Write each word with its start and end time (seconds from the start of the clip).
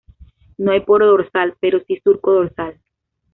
No 0.57 0.71
hay 0.71 0.79
poro 0.79 1.05
dorsal 1.05 1.55
pero 1.59 1.79
sí 1.85 2.01
surco 2.03 2.31
dorsal. 2.33 2.79